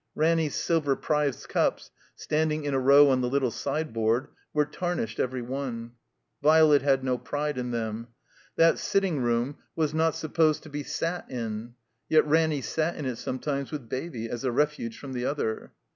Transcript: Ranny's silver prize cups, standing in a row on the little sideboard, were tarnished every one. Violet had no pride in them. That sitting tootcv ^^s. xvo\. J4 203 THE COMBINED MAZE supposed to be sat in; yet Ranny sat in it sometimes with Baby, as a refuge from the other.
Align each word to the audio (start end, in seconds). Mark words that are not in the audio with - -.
Ranny's 0.15 0.55
silver 0.55 0.95
prize 0.95 1.45
cups, 1.45 1.91
standing 2.15 2.63
in 2.65 2.73
a 2.73 2.79
row 2.79 3.11
on 3.11 3.21
the 3.21 3.29
little 3.29 3.51
sideboard, 3.51 4.29
were 4.51 4.65
tarnished 4.65 5.19
every 5.19 5.43
one. 5.43 5.91
Violet 6.41 6.81
had 6.81 7.03
no 7.03 7.19
pride 7.19 7.55
in 7.55 7.69
them. 7.69 8.07
That 8.55 8.79
sitting 8.79 9.17
tootcv 9.17 9.17
^^s. 9.17 9.19
xvo\. 9.19 9.21
J4 9.21 9.23
203 9.29 9.41
THE 9.41 9.87
COMBINED 9.91 9.93
MAZE 9.97 10.15
supposed 10.15 10.63
to 10.63 10.69
be 10.71 10.83
sat 10.83 11.29
in; 11.29 11.73
yet 12.09 12.25
Ranny 12.25 12.61
sat 12.61 12.95
in 12.95 13.05
it 13.05 13.17
sometimes 13.17 13.71
with 13.71 13.89
Baby, 13.89 14.27
as 14.27 14.43
a 14.43 14.51
refuge 14.51 14.97
from 14.97 15.13
the 15.13 15.25
other. 15.25 15.71